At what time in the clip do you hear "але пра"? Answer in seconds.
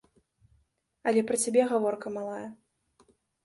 1.11-1.37